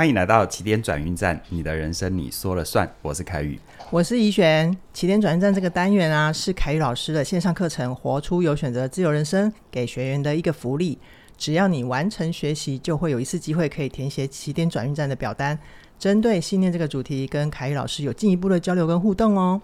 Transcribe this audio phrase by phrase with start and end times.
[0.00, 2.90] 欢迎来到起点转运站，你的人生你说了算。
[3.02, 3.60] 我是凯宇，
[3.90, 4.74] 我是怡璇。
[4.94, 10.98] 起点转运站这个单元啊，是凯宇老师的线上课程《活出有选择自由人生》给学员的一个福利。
[11.36, 15.58] 只要你完成学习，就会有一次机会可以填写起点转运站的表单，
[15.98, 19.60] 针对信念这个主题，跟凯宇老师有进一步的交流跟互动哦。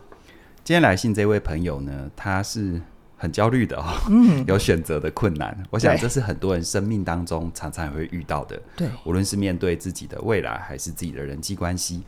[0.63, 2.83] 今天来信这位朋友呢，他是。
[3.17, 8.61] 很焦虑的哦，嗯， 有选择的困难，我想这是很多人生命当中常常会遇到的。
[8.77, 12.03] 对，无论是面对自己的未来，还是自己的人际关系，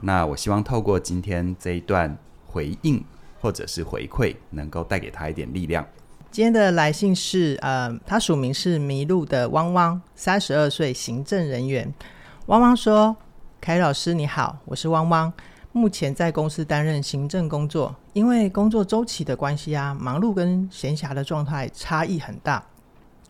[0.00, 2.16] 那我希望透过今天这一段
[2.46, 3.04] 回应
[3.40, 5.86] 或者是回馈，能够带给他一点力量。
[6.30, 11.92] 今天的来信是，呃，他署名是迷路的汪汪，三十二岁，行政人员。
[12.46, 13.16] 汪汪说
[13.60, 15.32] ：“凯老师你好，我是汪汪。”
[15.78, 22.66] 目前在公司担任行政工作，因为工作周期的关系啊，忙碌跟闲暇的状态差异很大。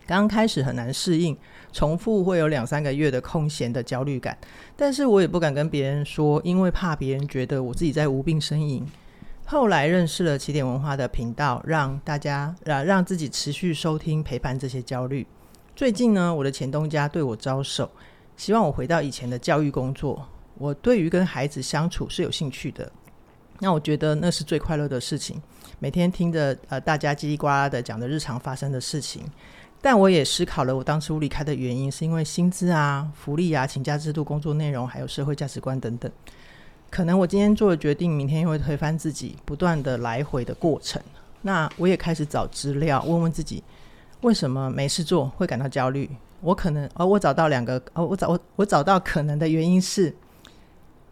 [0.06, 1.36] 刚开始很难适应，
[1.70, 4.38] 重复会有两三个月的空闲的焦虑感，
[4.74, 8.86] 但是我也不敢跟别人说，因为怕别人觉得我自己在无病呻吟。
[9.44, 15.26] 后来认识了起点文化的频道，让大家让让自己持续收听陪伴这些焦虑。
[15.76, 17.90] 最近呢，我的前东家对我招手，
[18.34, 20.26] 希望我回到以前的教育工作。
[20.58, 22.90] 我对于跟孩子相处是有兴趣的，
[23.60, 25.40] 那我觉得那是最快乐的事情。
[25.78, 29.22] 每天听着呃大家叽里呱啦的讲的日常发生的事情，
[29.80, 36.10] 但我也思考了我当初离开的原因，是因为薪资啊、福利啊、请假制度、工作内容，还有社会价值观等等。
[36.90, 41.00] 可能我今天做的决定，明天又会推翻自己，不断的来回的过程。
[41.42, 43.62] 那我也开始找资料，问问自己，
[44.22, 46.10] 为什么没事做会感到焦虑？
[46.40, 50.12] 我可能，而、哦、我找到两个，哦，我找我我找到可能的原因是。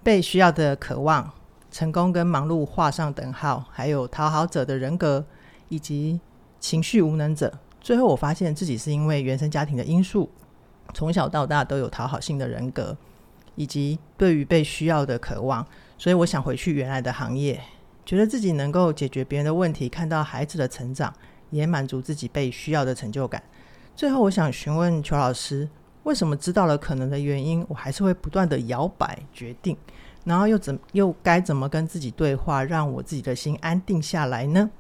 [0.07, 1.33] 被需要的渴望、
[1.69, 5.27] 成功跟忙碌画上等号，还有讨好者的人格，
[5.69, 6.21] 以及
[6.61, 7.53] 情绪无能者。
[7.81, 10.31] 最后，我发现自己是因为原生家庭的因素，
[10.95, 12.97] 从小到大都有讨好性的人格，
[13.57, 15.67] 以及对于被需要的渴望。
[15.99, 17.61] 所以，我想回去原来的行业，
[18.05, 21.13] 觉得自己能够解决别人的问题，看到孩子的成长，
[21.51, 23.43] 也满足自己被需要的成就感。
[23.97, 25.69] 最后，我想询问邱老师。
[26.07, 29.77] 为什么知道了可能的原因，我还是会不断的摇摆决定，
[30.23, 34.71] 然后又怎又该怎么跟自己对话，让我自己的心安定下来呢？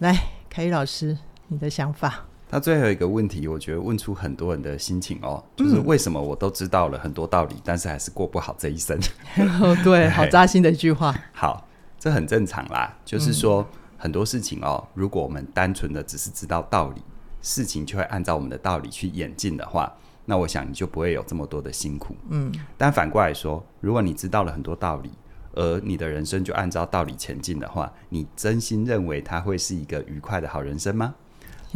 [0.00, 0.14] 来，
[0.50, 2.22] 凯宇老师，你的想法。
[2.50, 9.00] 他最后一个问题，我觉得问出很多人的心情哦，就是为什么我都知道了很多道理，嗯、但是还是过不好这一生？
[9.82, 11.18] 对， 好扎心的一句话。
[11.32, 11.66] 好，
[11.98, 17.00] 这很正常啦，就是说、嗯、很多事情哦，如果我们单纯的只是知道道理，
[17.40, 19.90] 事情就会按照我们的道理去演进的话。
[20.30, 22.52] 那我想你就不会有这么多的辛苦，嗯。
[22.76, 25.10] 但反过来说，如果你知道了很多道理，
[25.54, 31.14] 而你的人生就按照道理前进的话，你真心认为它会是一个愉快的好人生吗？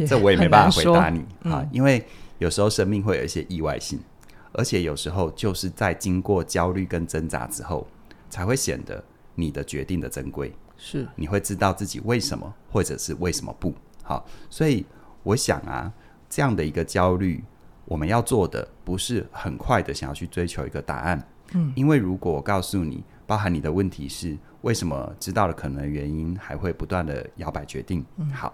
[0.07, 2.05] 这我也没办法回答你啊，嗯，因为
[2.37, 3.99] 有时候生命会有一些意外性，
[4.51, 7.87] 而且有时候就是在经过焦虑跟挣扎之后，
[8.29, 9.03] 才会显得
[9.33, 10.53] 你的决定的珍贵。
[10.77, 14.23] 是，你会知道自己为什么，或者是为什么不好。
[14.47, 14.85] 所以
[15.23, 15.91] 我想啊，
[16.29, 17.43] 这样的一个焦虑。
[17.85, 21.21] 我们要做的不是很快的想要去追求一个答案，
[21.53, 28.53] 嗯，因为如果我告诉你，包含你的问题是为什么知道了可能的原因，还会不断的摇摆决定，嗯，好，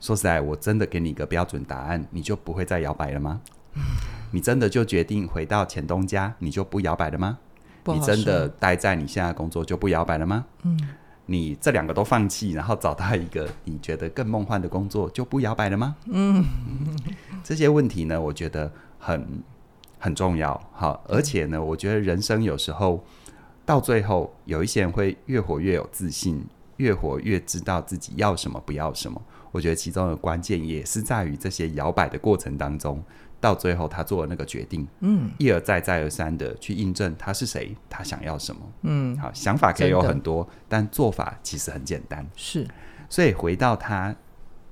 [0.00, 3.40] 说实在，我真的给你一个标准答案，你就不会再摇摆了吗？
[3.74, 3.82] 嗯，
[4.30, 7.38] 你真的就决定回到前东家，你就不摇摆了吗？
[7.86, 10.44] 你真的待在你现在工作就不摇摆了吗？
[10.62, 10.78] 嗯。
[11.26, 15.96] 你这两个都放弃，然后找到一个你觉得更梦幻的工作，就不摇摆了吗？
[16.06, 16.44] 嗯，
[17.42, 19.42] 这些问题呢，我觉得很
[19.98, 20.60] 很重要。
[20.72, 23.04] 好，而且呢，我觉得人生有时候
[23.64, 26.44] 到最后，有一些人会越活越有自信，
[26.76, 29.20] 越活越知道自己要什么，不要什么。
[29.50, 33.02] 我觉得其中的关键也是在于这些摇摆的过程当中。
[33.46, 42.66] 到最后，他做了那个决定，嗯，一而再，再而三的去印证他是谁，他想要什么，嗯，好，想法可以有很多，但做法其实很简单，是。
[43.08, 44.12] 所以回到他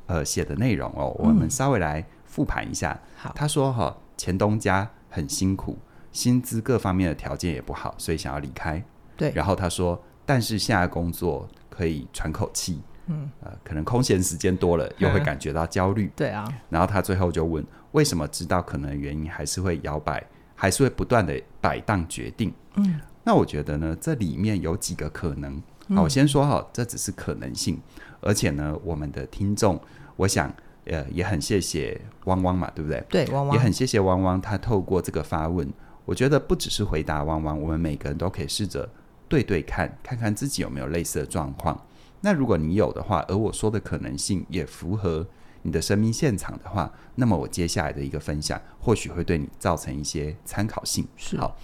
[0.07, 2.99] 呃写的内容哦，我们稍微来复盘一下。
[3.17, 5.79] 好，他说哈，前东家很辛苦，
[6.11, 8.83] 薪资各方面的条件也不好，所以想要离开。
[9.17, 9.31] 对。
[9.33, 16.11] 然后他说，但是现在工作可以喘口气，嗯，呃，可能空闲时间多了，又会感觉到焦虑。
[16.17, 16.47] 对啊。
[16.69, 17.65] 然后他最后就问。
[17.93, 20.21] 为什么知道可能的原因还是会摇摆，
[20.57, 22.53] 还是会不断的摆荡决定？
[22.75, 25.63] 嗯，那我觉得呢，这里面有几个可能。
[25.95, 27.81] 好，我先说哈，这只是可能性，
[28.21, 29.81] 而且呢，我们的听众，
[30.17, 30.53] 我想
[30.87, 33.01] 呃也很谢谢汪汪嘛，对不对？
[33.09, 35.73] 对，汪汪也很谢谢汪汪，他透过这个发问，
[36.05, 38.91] 我觉得不只是回答汪汪，我们每个人都可以试着
[39.29, 41.81] 对对看，看看自己有没有类似的状况。
[42.25, 45.27] 那如果你有的话，而我说的可能性也符合。
[45.67, 51.09] 你的生命现场的话，那么我接下来的一个分享或许会对你造成一些参考性。
[51.17, 51.39] 是。
[51.39, 51.57] 好，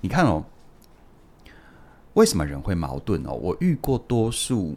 [0.00, 0.44] 你看哦，
[2.14, 3.32] 为什么人会矛盾哦？
[3.32, 4.76] 我遇过多数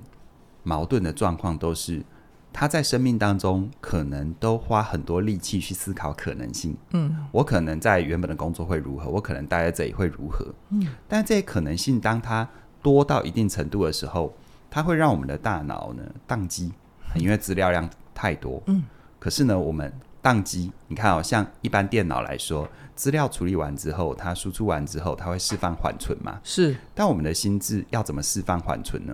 [0.62, 2.04] 矛盾的状况，都是
[2.54, 6.78] 他在生命当中可能都花很多力气去思考可能性。
[6.92, 9.10] 嗯，我可能在原本的工作会如何？
[9.10, 10.46] 我可能待在这里会如何？
[10.70, 12.48] 嗯，但这些可能性，当他
[12.84, 14.32] 多到一定程度的时候，
[14.72, 16.72] 它会让我们的大脑呢宕机，
[17.16, 18.64] 因为资料量太多。
[18.68, 18.82] 嗯，
[19.20, 26.40] 可是呢，我们宕机，你看哦，像一般电脑来说，资料处理完之后，它输出完之后，它会释放缓存嘛？
[26.44, 26.76] 是。
[26.96, 29.14] 但我们的心智要怎么释放缓存呢？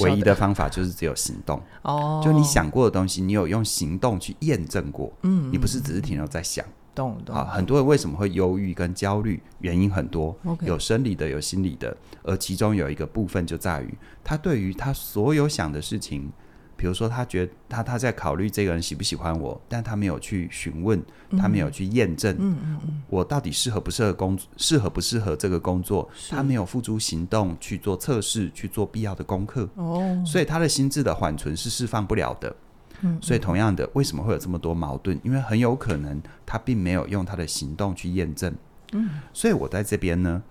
[0.00, 1.62] 唯一的方法就是只有行动。
[1.82, 2.20] 哦。
[2.22, 5.10] 就你想过的东西，你有用行动去验证过。
[5.22, 5.50] 嗯。
[5.50, 6.62] 你不是只是停留在想。
[6.96, 7.36] 懂懂。
[7.36, 9.40] 啊，很多人为什么会忧郁跟焦虑？
[9.60, 10.36] 原因很多。
[10.62, 13.94] 有生理的，有心理的，而其中有一个部分就在于，
[14.24, 16.32] 他对于他所有想的事情。
[16.78, 21.02] 比如说，他觉得他他在考虑这个人喜不喜欢我，但他没有去询问，
[21.38, 32.54] 他没有去验证，嗯嗯嗯，我到底适合不适合工作，适合不适合这个工作，他没有付诸行动去做测试，去做必要的功课，哦，所以他的心智的缓存是释放不了的，
[33.02, 35.18] 嗯，所以同样的，为什么会有这么多矛盾？
[35.22, 38.54] 因为很有可能他并没有用他的行动去验证，
[38.92, 40.42] 嗯，所以我在这边呢，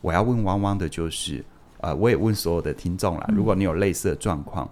[0.00, 1.44] 我要问汪汪的就是，
[1.80, 4.68] 呃，我也问所有的听众啦，如果你有类似的状况。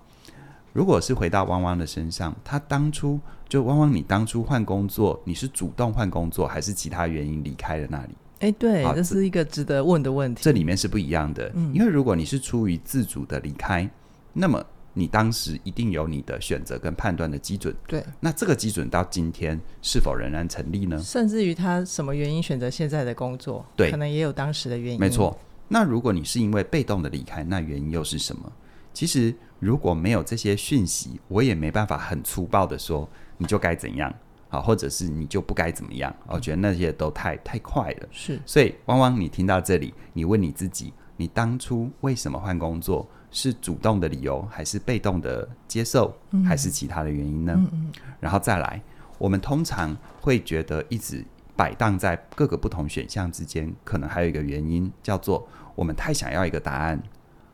[0.75, 8.11] 如果是回到汪汪的身上，他当初就汪汪，你当初换工作，你是主动换工作，还是其他原因离开了那里？
[8.41, 10.41] 哎、欸，对，这是一个值得问的问题。
[10.45, 13.89] 这里面是不一样的，嗯、因为如果你是出于自主的离开，
[14.35, 14.63] 那么
[14.99, 17.73] 你当时一定有你的选择跟判断的基准。
[17.87, 20.99] 对，那这个基准到今天是否仍然成立呢？
[20.99, 24.99] 甚至于他什么原因选择现在的工作，对，可能也有当时的原因。
[24.99, 25.39] 没错。
[25.69, 28.51] 那如果你是因为被动的离开，那原因又是什么？
[28.93, 34.13] 其实如果没有这些讯息，我也没办法很粗暴的说你就该怎样
[34.49, 36.13] 好，或者是你就不该怎么样。
[36.27, 38.09] 我觉得那些都太太快了。
[38.11, 43.07] 是，所以汪汪，你听到这里，你问你自己，你当初为什么换工作？
[43.31, 46.15] 是主动的理由，还是被动的接受，
[46.47, 47.55] 还是其他的原因呢？
[47.57, 47.93] 嗯嗯。
[48.21, 48.81] 然后再来，
[49.19, 51.25] 我们通常会觉得一直
[51.57, 57.03] 摆荡在各个不同选项之间，可能还有一个原因叫做我们太想要一个答案，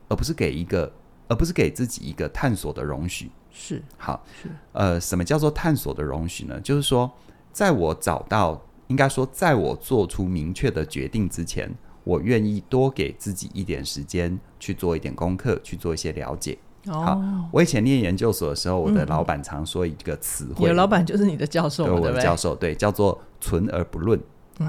[0.07, 0.91] 而不是给一个。
[1.27, 6.61] 而不是给自己一个探索的容许，是好，是呃，什么叫做探索的容许呢？
[6.61, 7.11] 就是说，
[7.51, 11.67] 在我找到，应该说，在我做出明确的决定之前，
[12.05, 16.57] 我愿意多给自己一点时间去做一点功课，去做一些了解。
[16.85, 24.17] 哦，好，我以前念研究所的时候，我的老板常说一个词汇，你的老板就是你的教授，对，我的教授，对，叫做“存而不论”。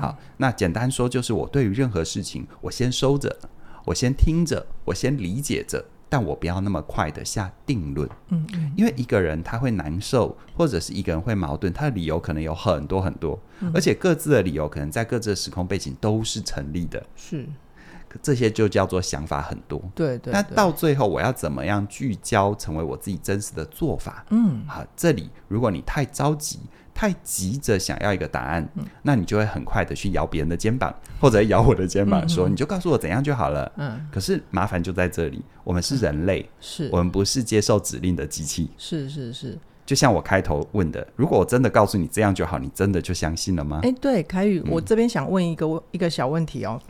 [0.01, 3.37] 好，那简单说就是，我对于任何事情，我先收着，
[3.85, 5.85] 我先听着，我先理解着。
[6.09, 17.47] 但我不要那么快的下定论，嗯，嗯，因为一个人他会难受，或者是一个人会矛盾，他的理由可能有很多很多，嗯，而且各自的理由可能在各自的时空背景都是成立的，是，
[18.23, 20.33] 这些就叫做想法很多，对对，对。
[20.33, 24.25] 那到最后我要怎么样聚焦成为我自己真实的做法？
[24.31, 26.61] 嗯，好，这里如果你太着急。
[26.97, 33.71] 太急着想要一个答案，嗯，那你就会很快的去摇别人的肩膀，或者摇我的肩膀，说，嗯，你就告诉我怎样就好了。
[33.77, 38.71] 嗯，可是麻烦就在这里，我们是人类，是我们不是接受指令的机器。
[38.79, 43.81] 是是是，就像我开头问的，如果我真的告诉你这样就好，你真的就相信了吗？
[43.83, 46.81] 哎，对，凯宇，我这边想问一个问一个小问题哦。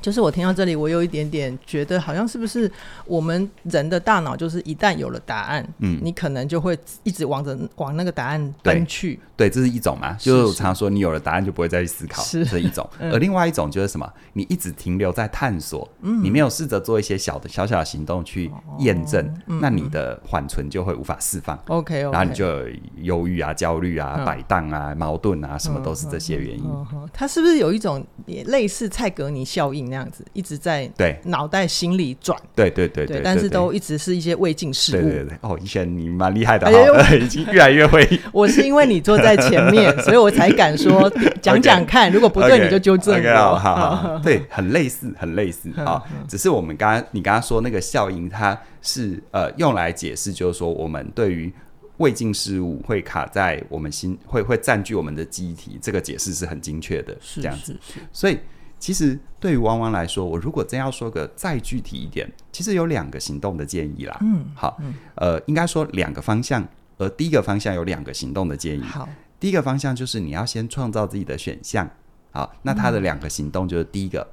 [0.00, 2.70] 就是我听到这里，我有一点点觉得，好像是不是
[3.06, 9.20] 我们人的大脑，就是一旦有了答案，嗯，你可能就会一直往着往那个答案奔去。
[9.36, 10.12] 对，对，这是一种嘛？
[10.18, 12.88] 就是我常常说，你有了答案就不会再去思考，是这一种。
[13.00, 14.10] 而另外一种就是什么？
[14.32, 21.58] 你一直停留在探索，嗯，你没有试着做一些小的小小的行动去验证，那你的缓存就会无法释放。
[21.66, 22.68] OK，然后你就有
[23.02, 26.64] 忧郁啊、焦虑啊、摆荡啊、矛盾啊，什么都是这些原因。
[27.12, 29.89] 它是不是有一种也类似蔡格尼效应？
[29.90, 35.02] 那样子一直在对脑袋心里转，对对对对，但是都一直是一些未尽事物。
[35.02, 36.70] 对对对，哦，以前你蛮厉害的，
[37.18, 38.08] 已经越来越会。
[38.32, 41.10] 我是因为你坐在前面， 所以我才敢说
[41.42, 43.58] 讲讲看，如果不对你就纠正我。
[43.58, 46.02] 好好，对，很类似，很类似啊。
[46.28, 51.52] 只是我们刚刚你刚刚说那个效应，它是呃用来解释，就是说我们对于
[51.96, 57.76] 未尽事物会卡在我们心，会会占据我们的记忆体，这个解释是很精确的，是这样子。
[58.12, 58.38] 所以。
[58.80, 64.16] 其实对于汪汪来说，我如果真要说个再具体一点，其实有两个行动的建议啦。
[64.22, 68.82] 嗯，好，嗯、呃，应该说两个方向，而第一个方向有两个行动的建议。
[68.82, 69.06] 好，
[69.38, 71.88] 第一个方向就是你要先创造自己的选项。
[72.32, 74.26] 好，那他的两个行动就是第一个，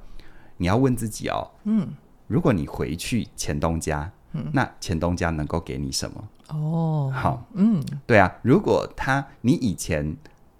[0.56, 1.86] 你要问自己哦，嗯，
[2.26, 6.28] 如果你回去前东家，嗯，那前东家能够给你什么？
[6.48, 10.16] 哦，好，嗯，对啊，如果他你以前。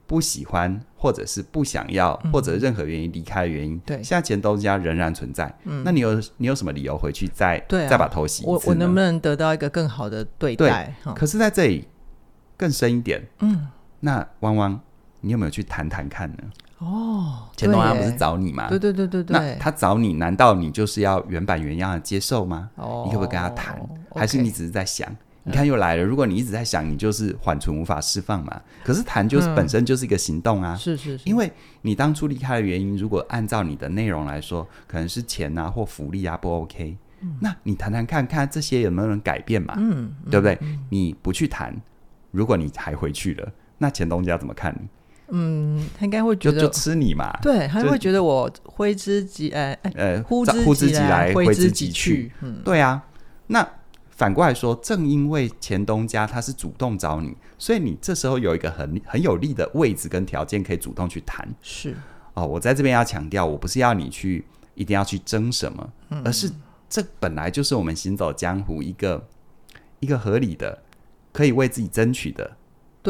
[0.08, 5.50] 不喜欢，或者是不想要，嗯、或者任何原因离开的原因，对，现在钱东家仍然存在。
[5.64, 8.50] 嗯，那你有你有什么理由回去再、再把头洗一次？
[8.50, 10.92] 我我能不能得到一个更好的对待？
[11.04, 11.86] 对，可是在这里
[12.56, 13.68] 更深一点，嗯，
[14.00, 14.80] 那汪汪，
[15.20, 16.38] 你有没有去谈谈看呢？
[16.78, 18.68] 哦，钱东家不是找你吗？
[18.68, 22.70] 对对对对对，那他找你，难道你就是要原版原样的接受吗？
[22.76, 23.76] 哦，你可不可以跟他谈？
[23.78, 25.08] 哦、还是你只是在想？
[25.44, 26.02] 你看又来了。
[26.02, 28.60] 如果你一直在想，你就是缓存无法释放嘛。
[28.84, 30.74] 可是谈就是本身就是一个行动啊。
[30.76, 31.28] 是是是。
[31.28, 31.50] 因为
[31.82, 36.96] 你当初离开的原因，如果按照你的内容来说，可能是钱啊或福利啊不 OK。
[37.40, 39.74] 那你谈谈看看这些有没有人改变嘛？
[39.78, 40.58] 嗯，对不对？
[40.90, 41.74] 你不去谈，
[42.30, 44.88] 如果你还回去了，那前东家怎么看你？
[45.30, 47.36] 嗯，他应该会觉得就就吃你嘛。
[47.42, 52.28] 对，他会觉得我挥之即呃呃呼呼之即来挥之即去。
[52.28, 52.32] 去。
[52.42, 53.02] 嗯，对啊，
[53.46, 53.66] 那。
[54.18, 61.48] 反过来说，正因为前东家他是主动找你，所以你这时候有一个很很有利的位置跟条件，可以主动去谈。
[61.62, 61.94] 是
[62.34, 64.44] 哦，我在这边要强调，我不是要你去
[64.74, 66.50] 一定要去争什么，嗯、而是
[66.90, 69.24] 这本来就是我们行走江湖一个
[70.00, 70.82] 一个合理的，
[71.32, 72.56] 可以为自己争取的。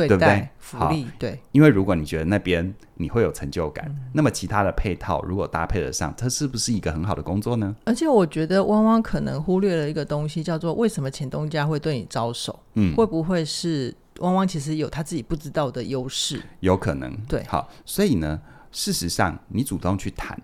[0.06, 0.48] 对，不对？
[0.58, 7.74] 福利对，因为如果你觉得那边你会有成就感，嗯，那么其他的配套如果搭配得上，它是不是一个很好的工作呢？
[7.84, 12.56] 而且我觉得汪汪可能忽略了一个东西，叫做为什么前东家会对你招手？
[12.74, 16.42] 嗯，会不会是汪汪其实有他自己不知道的优势？
[16.60, 17.16] 有可能。
[17.26, 18.40] 对，好，所以呢，
[18.70, 20.38] 事实上你主动去谈，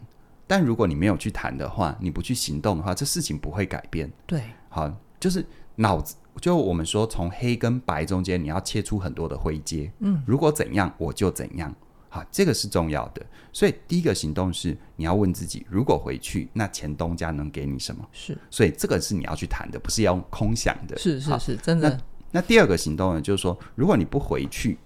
[0.47, 4.11] 但如果你没有去谈的话，你不去行动的话，这事情不会改变。
[4.27, 5.45] 对，好，就是
[5.77, 6.17] 脑子。
[6.41, 9.91] 就我们说，从黑跟白中间，你要切出很多的灰阶。
[10.01, 11.75] 嗯，如果怎样，我就怎样。
[12.09, 13.25] 好，这个是重要的。
[13.53, 18.07] 所以第一个行动是，你要问自己：如果回去，那前东家能给你什么？
[18.13, 18.39] 是。
[18.51, 20.97] 所以这个是你要去谈的，不是要空想的。
[20.97, 21.91] 是是是，真的。
[21.91, 22.01] 那
[22.33, 24.79] 那第二个行动呢，就是说，如果你不回去，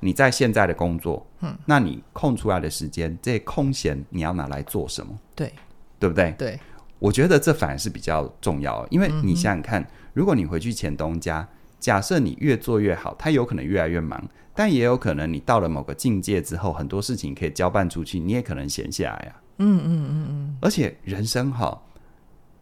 [0.00, 5.18] 你在现在的工作，嗯，那你空出来的时间，这空闲你要拿来做什么？
[5.34, 5.52] 对，
[5.98, 6.32] 对不对？
[6.38, 6.58] 对。
[6.98, 11.46] 我觉得这反而是比较重要，因为你想想看，嗯、如果你回去前东家，
[11.78, 19.42] 假设你越做越好，他有可能越来越忙，但也有可能你到了某个境界之后，很多事情可以交办出去，你也可能闲下来啊。
[19.58, 20.56] 嗯嗯嗯嗯。
[20.62, 21.82] 而且人生哈，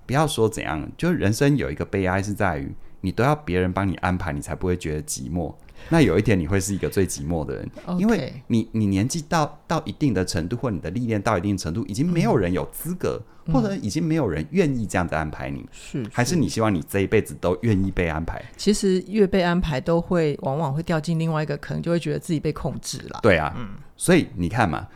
[0.04, 5.54] 不要说怎样，就是人生有一个悲哀是在于，你都要别人帮你安排，你才不会觉得寂寞。
[5.88, 7.98] 那有一天你会是一个最寂寞的人，Okay.
[7.98, 15.64] 因为你你年纪到到一定的程度，或你的历练到一定程度，已经没有人有资格，嗯、或者已经没有人愿意这样子安排你。
[15.70, 18.42] 是、嗯，还是你希望你这一辈子都愿意被安排？
[18.56, 23.20] 其实越被安排，都会往往会掉进另外一个坑，就会觉得自己被控制了。
[23.22, 24.88] 对啊，嗯，所以你看嘛，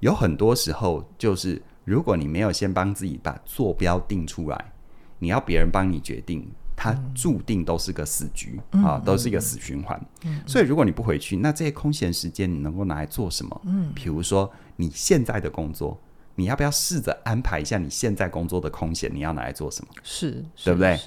[0.00, 4.72] 有很多时候就是，如果你没有先帮自己把坐标定出来，
[5.18, 6.46] 你要别人帮你决定。
[6.76, 10.40] 它注定都是个死局、嗯、啊，都是一个死循环、嗯。
[10.46, 13.60] 所以如果你不回去，那这些空闲时间你能够拿来做什么？
[13.64, 15.98] 嗯，比如说你现在的工作，
[16.34, 19.12] 你要不要试着安排一下你现在工作的空闲？
[19.12, 19.90] 你要拿来做什么？
[20.02, 21.00] 是，对不对？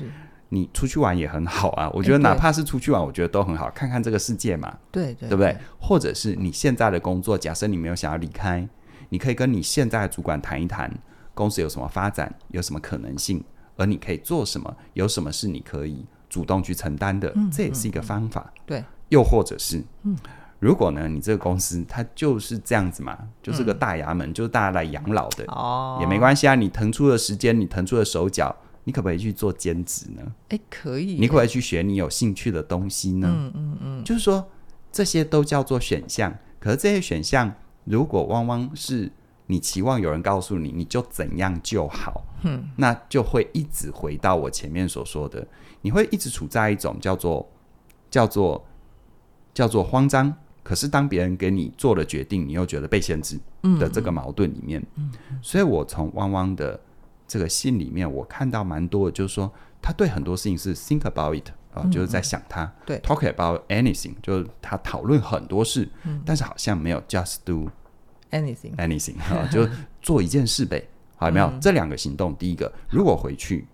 [0.51, 4.75] 你出去玩也很好啊，我觉得哪怕是出去玩，我觉得都很好，看看这个世界嘛。
[4.91, 5.55] 对对，对不对？
[5.79, 8.67] 或者是你现在的工作，假设你没有想要离开，
[9.09, 10.91] 你可以跟你现在的主管谈一谈，
[11.35, 13.43] 公司有什么发展，有什么可能性。
[13.79, 14.75] 而你可以做什么？
[14.93, 17.31] 有什么是你可以主动去承担的？
[17.35, 18.51] 嗯，这也是一个方法。
[18.53, 20.17] 嗯，对，又或者是，嗯，
[20.59, 26.55] 如果呢，你这个公司它就是这样子嘛，就是个大衙门，嗯，就是大家来养老的，哦，也没关系啊。
[26.55, 30.21] 你腾出了时间，你腾出了手脚，你可不可以去做兼职呢？
[30.49, 31.13] 诶，可以。
[31.13, 33.27] 你可不可以去学你有兴趣的东西呢？
[33.31, 34.45] 嗯嗯嗯，就是说
[34.91, 36.37] 这些都叫做选项。
[36.59, 37.55] 可是这些选项，
[37.85, 39.09] 如果汪汪是。
[39.51, 45.45] 你期望有人告诉你，你就怎样就好，嗯，那就会一直回到我前面所说的，
[45.81, 47.49] 你会一直处在一种叫做
[48.11, 48.63] 叫做
[49.51, 53.39] 叫做慌张，可是当别人给你做了决定，你又觉得被限制
[53.79, 56.79] 的这个矛盾里面，嗯，所以我从汪汪的
[57.27, 59.51] 这个信里面，我看到蛮多的，就是说
[59.81, 65.89] 他对很多事情是 think about it 啊，就是在想他，对，talk about anything，就是他讨论很多事，
[66.23, 67.67] 但是好像没有 just do。
[68.31, 69.67] Anything，anything，anything, 啊，就
[70.01, 70.83] 做一件事呗。
[71.17, 72.33] 好，有没有、嗯、这两个行动？
[72.35, 73.65] 第一个，如果回去，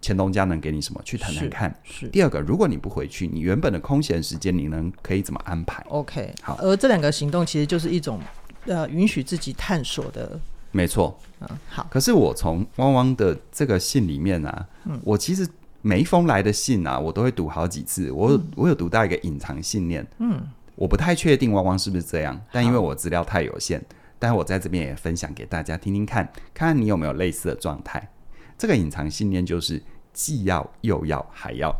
[0.00, 1.00] 前东家能给你什么？
[1.04, 1.74] 去谈谈看。
[1.82, 2.06] 是。
[2.08, 6.32] 第二个，如果你不回去，你原本的空闲时间，你能可以怎么安排？OK。
[6.40, 8.20] 好，而这两个行动其实就是一种
[8.66, 10.38] 呃允许自己探索的。
[10.70, 11.18] 没错。
[11.40, 11.86] 嗯，好。
[11.90, 15.44] 可是我从汪汪的这个信里面啊，嗯、我其实
[15.80, 18.12] 每一封来的信啊，我都会读好几次。
[18.12, 20.06] 我、嗯、我有读到一个隐藏信念。
[20.18, 20.40] 嗯。
[20.76, 23.84] 我不太确定汪汪是不是这样，但因为我资料太有限。
[24.22, 26.24] 但我在这边也分享给大家听听看，
[26.54, 28.08] 看看你有没有类似的状态。
[28.56, 31.74] 这个隐藏信念就是既要又要还要，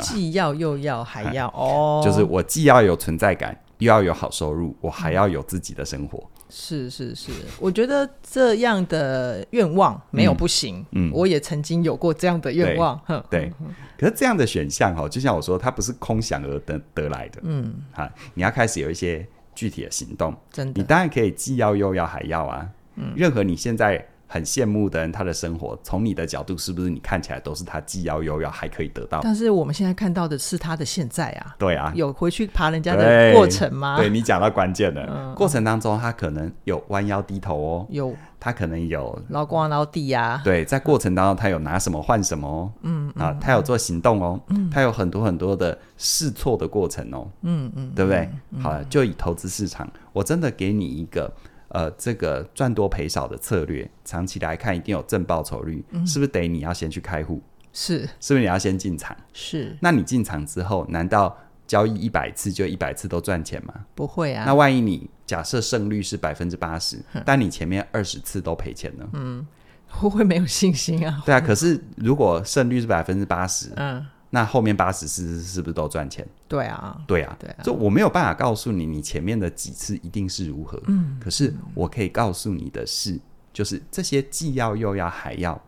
[0.00, 6.28] 既要又要还要哦，就是我既要有存在感，又要有好收入，我还要有自己的生活。
[6.50, 7.30] 是是是，
[7.60, 10.84] 我觉得这样的愿望没有不行。
[10.90, 13.00] 嗯，我也曾经有过这样的愿望。
[13.30, 13.52] 对，
[13.96, 17.40] 可是这样的选项哈，就像我说，它不是空想而得得来的。
[17.44, 19.24] 嗯，哈，你要开始有一些
[19.58, 20.32] 具体的行动。
[20.52, 22.68] 真的，你当然可以既要又要还要啊。
[22.94, 24.06] 嗯，任何你现在。
[24.30, 29.20] 很羡慕的人，他的生活从你的角度是不是你看起来都是他既要又要还可以得到？
[29.22, 31.56] 但是我们现在看到的是他的现在啊。
[31.58, 33.96] 对啊，有回去爬人家的过程吗？
[33.96, 40.40] 对，对你讲到关键了，嗯、过程当中他可能有弯腰低头哦，有他可能有劳光劳地呀。
[40.44, 48.28] 对，在过程当中他有拿什么换什么哦，嗯啊，他有做行动哦，嗯，他有很多很多的试错的过程哦，嗯嗯，对不对？
[48.50, 51.32] 嗯、好了，就以投资市场，我真的给你一个。
[51.68, 57.42] 呃，这个赚多赔少的策略，长期来看一定有正报酬率，嗯、是不是得你要先去开户？
[57.72, 59.16] 是，是不是你要先进场？
[59.32, 59.76] 是。
[59.80, 63.74] 那你进场之后，难道交易一百次就一百次都赚钱吗？
[63.94, 64.44] 不会啊。
[64.46, 69.06] 那万一你假设胜率是百分之八十，但你前面二十次都赔钱呢？
[69.12, 69.46] 嗯，
[69.88, 71.22] 会不会没有信心啊？
[71.26, 71.40] 对啊。
[71.40, 74.06] 可是如果胜率是百分之八十，嗯。
[74.30, 76.26] 那后面八十次是不是都赚钱？
[76.46, 77.62] 对啊，对啊，对啊。
[77.62, 80.80] 就我没有办法告诉你，你前面的几次一定是如何。
[80.86, 83.18] 嗯，可是我可以告诉你的是，
[83.52, 85.60] 就是这些既要又要还要。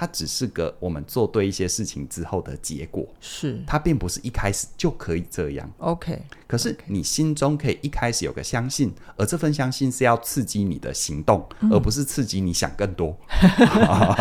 [0.00, 5.68] 它只是个我们做对一些事情之后的结果，是它并不是一开始就可以这样。
[5.78, 13.18] OK，可是你心中可以一开始有个相信，而这份相信是要刺激你的行动，嗯、而不是刺激你想更多。
[13.26, 14.12] 好，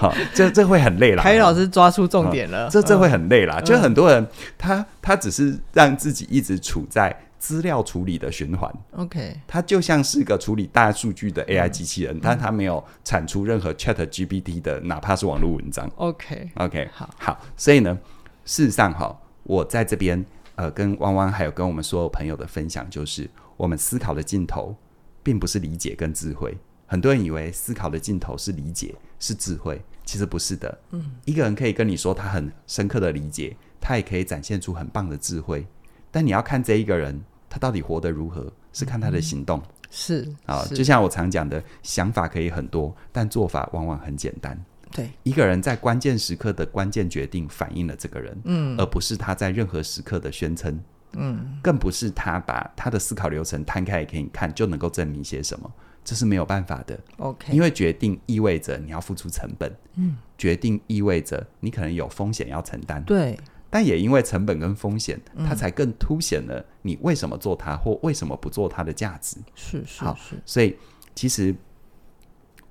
[0.00, 1.22] 好，这这会很累了。
[1.22, 3.60] 凯宇老师抓出重点了，这这会很累了。
[3.60, 4.26] 嗯、就很多人
[4.58, 7.16] 他他只是让自己一直处在。
[7.42, 15.90] 资料处理的循环，OK，它就像是个处理大数据的 AI 机器人，嗯、但它没有产出任何 Chat GPT 的，哪怕是网络文章。
[15.96, 17.98] Okay, 好，好，所以呢，
[18.44, 24.76] 事实上哈，我在这边呃，跟汪汪还有跟我们所有朋友的分享，就是我们思考的尽头，
[25.24, 26.56] 并不是理解跟智慧。
[26.86, 30.78] 很多人以为思考的尽头是理解，是智慧，其实不是的。
[30.92, 35.66] 嗯，一个人可以跟你说他很深刻的理解，他也可以展现出很棒的智慧，
[36.12, 37.20] 但你要看这一个人。
[37.52, 39.58] 他到底活得如何，是看他的行动。
[39.58, 44.58] 嗯、是啊，就像我常讲的，想法可以很多，但做法往往很简单。
[44.90, 50.80] 对，一个人在关键时刻的关键决定，反映了这个人，嗯，而不是他在任何时刻的宣称，
[51.12, 55.70] 嗯，更不是他把他的思考流程摊开给你看就能够证明些什么，
[56.02, 56.98] 这是没有办法的。
[57.18, 63.02] OK，因为决定意味着你要付出成本，嗯，决定意味着你可能有风险要承担。
[63.04, 63.38] 对。
[63.74, 69.38] 但也因为成本跟风险，它才更凸显了你为什么做它或为什么不做它的价值。
[69.54, 70.76] 是是是，好，所以
[71.14, 71.56] 其实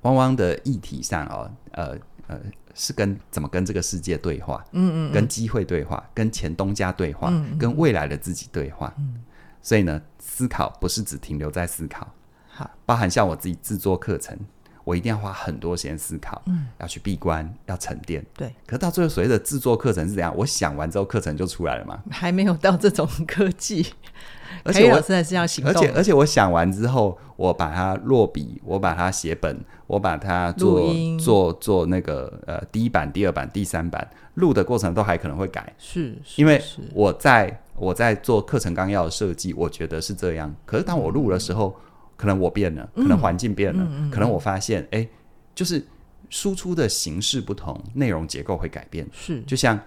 [0.04, 2.40] 汪汪的议题上哦，呃呃，
[2.76, 8.94] 是跟怎么跟这个世界对话，嗯，嗯嗯，跟机会对话，跟前东家对话，嗯嗯，跟未来的自己对话。
[9.00, 9.24] 嗯，
[9.64, 12.08] 所以呢，思考不是只停留在思考，
[12.48, 14.38] 好，包含像我自己制作课程。
[14.84, 18.54] 我一定要花很多时间思考，嗯，要去闭关，要沉淀，对。
[18.66, 20.34] 可是到最后所谓的制作课程是怎样？
[20.36, 22.00] 我想完之后课程就出来了嘛？
[22.10, 23.86] 还没有到这种科技，
[24.66, 36.62] 而且我现在是要行动，而且而且我想完之后，我把它落笔，我把它写本，我把它做音做做那个呃第一版、第二版、第三版录的过程都还可能会改，是，是因为
[36.94, 40.54] 我在我在做课程纲要的设计，我觉得是这样。
[40.66, 41.76] 可是当我录的时候。
[41.78, 41.88] 嗯
[42.22, 45.08] 可能我变了，可能环境变了，嗯、可能我发现，哎、
[45.56, 45.84] 就是
[46.30, 49.10] 输出的形式不同，内容结构会改变。
[49.12, 49.80] 是，就像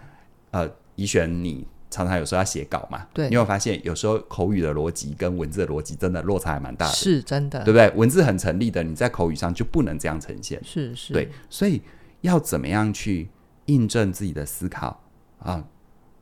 [0.51, 7.89] 呃，怡璇，你常常有时候要写稿嘛，对，你有发现有时候口语的逻辑跟文字的逻辑真的落差还蛮大的，是真的，对不对？
[7.95, 11.81] 文字很成立的，你在口语上就不能这样呈现，是是，对，所以
[12.23, 13.29] 要怎么样去
[13.67, 15.01] 印证自己的思考
[15.39, 15.65] 啊？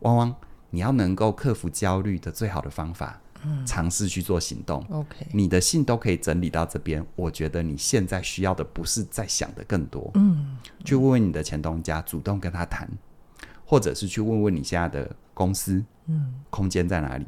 [0.00, 0.36] 汪汪，
[0.68, 3.21] 你要能够克服焦虑的最好的方法。
[3.66, 4.84] 尝试去做行动。
[4.90, 7.04] OK，你的信都可以整理到这边。
[7.16, 10.10] 我觉得你现在需要的不是在想的更多。
[10.14, 12.88] 嗯，去问问你的前东家，主动跟他谈，
[13.64, 17.26] 或者是去问问你现在的公司，嗯，空间在哪里？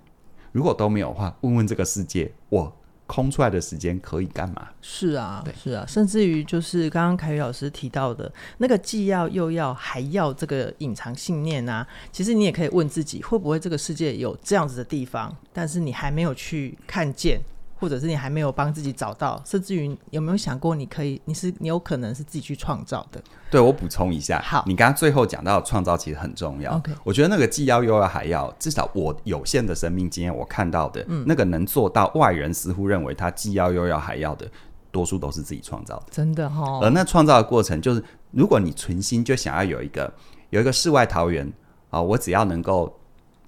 [0.53, 2.77] 如果都没有的话，问问这个世界，我。
[3.07, 4.69] 空出来的时间可以干嘛？
[4.81, 17.41] 是啊，是啊，甚至于就是刚刚凯宇老师提到的那个既要又要还要这个隐藏信念啊，其实你也可以问自己，会不会这个世界有这样子的地方，但是你还没有去看见。
[17.75, 23.23] 或者是你还没有帮自己找到，甚至于有没有想过，你可以，你是你有可能是自己去创造的。
[23.51, 26.77] 对，我补充一下，好，你刚刚最后讲到创造其实很重要。
[26.77, 34.49] OK，我觉得那个既要又要还要，至少我有限的生命经验，我看到的，嗯，那个能做到外人似乎认为他既要又要还要的，
[34.91, 36.81] 多数都是自己创造的，真的哈、哦。
[36.83, 40.13] 而那创造的过程，就是如果你存心就想要有一个
[40.51, 41.53] 有一个世外桃源
[41.91, 42.99] 啊，我只要能够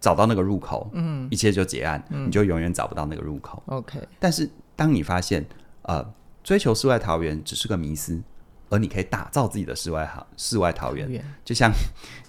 [0.01, 3.63] 找到那个入口，嗯，一切就结案，嗯、你就永远找不到那个入口。
[3.67, 5.45] OK，但是当你发现，
[5.83, 6.07] 呃，
[6.45, 8.21] 追求世外桃源只是个迷思，
[8.69, 11.09] 而你可以打造自己的世外好世外桃源，
[11.45, 11.73] 就像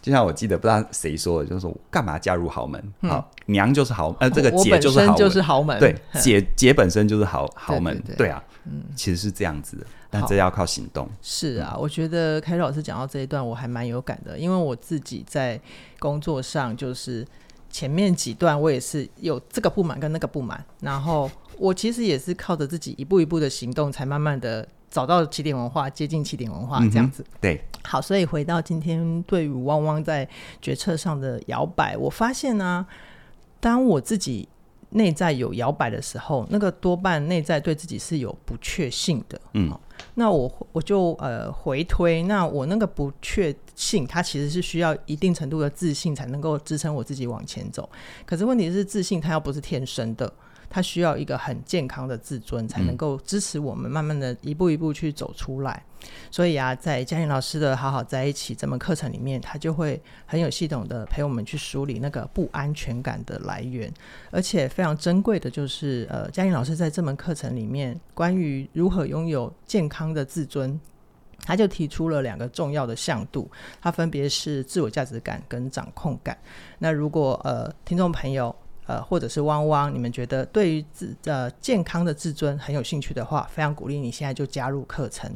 [0.01, 2.81] 就像我记得不知道谁说的，就是说干嘛嫁入豪门？
[3.01, 9.85] 嗯、好，娘就是豪，呃，这个姐就是豪门，就是豪门，对，姐姐本身就是豪豪门，对，对，对，对啊，嗯，其实是这样子的。
[10.09, 11.05] 但这要靠行动。
[11.21, 15.59] 是啊，我觉得凯瑞老师讲到这一段，我还蛮有感的，因为我自己在
[15.99, 17.27] 工作上，就是
[17.69, 27.23] 前面几段我也是有这个不满跟那个不满，然后 我其实也是靠着自己一步一步的行动，才慢慢的找到起点文化，接近起点文化这样子。
[27.23, 30.27] 嗯、对，好，所以回到今天对于汪汪在
[30.61, 32.87] 决策上的摇摆，我发现呢、啊，
[33.59, 34.47] 当我自己。
[34.91, 39.39] 内在有摇摆的时候，那个多半内在对自己是有不确信的。
[39.51, 39.69] 嗯，
[40.19, 47.87] 那我我就呃回推，那我那个不确信，它其实是需要一定程度的自信才能够支撑我自己往前走。
[48.25, 50.33] 可是问题是，自信它又不是天生的。
[50.69, 55.83] 他需要一个很健康的自尊，才能够支持我们慢慢的一步一步去走出来。
[56.01, 63.91] 嗯、所以啊，在嘉玲老师的好好在一起这门课程里面，他就会很有系统的陪我们去梳理那个不安全感的来源。
[64.29, 70.79] 而且非常珍贵的就是，呃，嘉玲老师在这门课程里面，关于如何拥有健康的自尊，
[71.39, 73.49] 他就提出了两个重要的向度，
[73.81, 76.37] 它分别是自我价值感跟掌控感。
[76.77, 78.55] 那如果呃，听众朋友，
[78.87, 85.29] 呃，或者是汪汪，你们觉得对于自呃健康的自尊很有兴趣的话，非常鼓励你现在就加入课程，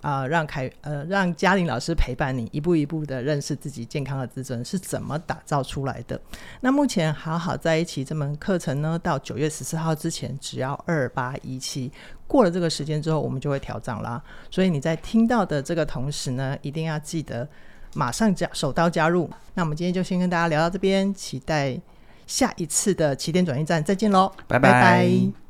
[0.00, 6.20] 啊、让凯呃让嘉玲老师陪伴你，一步一步的认识自己健康的自尊是怎么打造出来的。
[6.60, 11.92] 那目前好好在一起这门课程呢，到九月十四号之前只要二八一七，
[12.26, 14.20] 过了这个时间之后，我们就会调涨啦。
[14.50, 17.48] 所以你在听到的这个同时呢，一定要记得
[17.94, 19.30] 马上加手刀加入。
[19.54, 21.80] 那我们今天就先跟大家聊到这边，期待。
[22.26, 24.72] 下一次的起点转运站，再见喽，拜拜。
[24.72, 25.45] 拜拜。